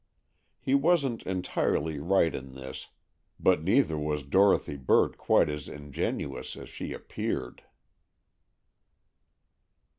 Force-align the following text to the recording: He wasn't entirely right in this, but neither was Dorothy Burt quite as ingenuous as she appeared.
He 0.59 0.73
wasn't 0.73 1.21
entirely 1.27 1.99
right 1.99 2.33
in 2.33 2.55
this, 2.55 2.87
but 3.39 3.61
neither 3.61 3.99
was 3.99 4.23
Dorothy 4.23 4.75
Burt 4.75 5.15
quite 5.15 5.47
as 5.47 5.69
ingenuous 5.69 6.57
as 6.57 6.69
she 6.69 6.91
appeared. 6.91 7.61